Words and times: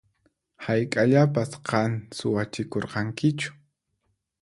Hayk'aqllapas 0.65 1.51
qan 1.69 1.91
suwachikurqankichu? 2.17 3.49